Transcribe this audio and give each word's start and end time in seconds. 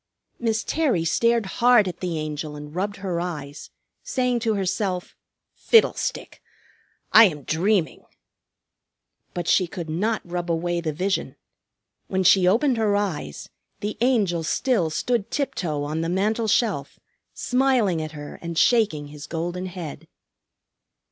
Miss 0.39 0.63
Terry 0.63 1.05
stared 1.05 1.45
hard 1.61 1.87
at 1.87 1.99
the 1.99 2.17
Angel 2.17 2.55
and 2.55 2.73
rubbed 2.73 2.95
her 2.95 3.19
eyes, 3.21 3.69
saying 4.01 4.39
to 4.39 4.55
herself, 4.55 5.15
"Fiddlestick! 5.53 6.41
I 7.13 7.25
am 7.25 7.43
dreaming!" 7.43 8.05
But 9.35 9.47
she 9.47 9.67
could 9.67 9.91
not 9.91 10.23
rub 10.25 10.49
away 10.49 10.81
the 10.81 10.91
vision. 10.91 11.35
When 12.07 12.23
she 12.23 12.47
opened 12.47 12.77
her 12.77 12.95
eyes 12.95 13.49
the 13.81 13.95
Angel 14.01 14.41
still 14.41 14.89
stood 14.89 15.29
tiptoe 15.29 15.83
on 15.83 16.01
the 16.01 16.09
mantel 16.09 16.47
shelf, 16.47 16.99
smiling 17.35 18.01
at 18.01 18.13
her 18.13 18.39
and 18.41 18.57
shaking 18.57 19.09
his 19.09 19.27
golden 19.27 19.67
head. 19.67 20.07